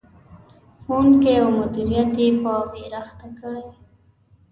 ښوونکي 0.83 1.31
او 1.41 1.49
مدیریت 1.59 2.11
یې 2.21 2.27
په 2.43 2.51
ویر 2.71 2.93
اخته 3.01 3.27
کړي. 3.39 3.67